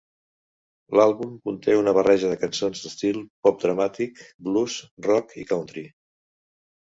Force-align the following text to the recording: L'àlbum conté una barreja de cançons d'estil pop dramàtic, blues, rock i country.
L'àlbum 0.99 1.35
conté 1.49 1.75
una 1.79 1.93
barreja 1.97 2.31
de 2.31 2.37
cançons 2.43 2.81
d'estil 2.85 3.19
pop 3.49 3.61
dramàtic, 3.65 4.25
blues, 4.49 4.79
rock 5.11 5.37
i 5.43 5.47
country. 5.53 5.87